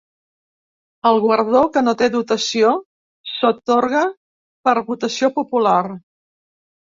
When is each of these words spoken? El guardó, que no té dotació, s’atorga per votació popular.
El 1.09 1.19
guardó, 1.25 1.59
que 1.75 1.81
no 1.87 1.91
té 1.99 2.07
dotació, 2.15 2.71
s’atorga 3.33 4.01
per 4.69 4.75
votació 4.89 5.29
popular. 5.39 5.79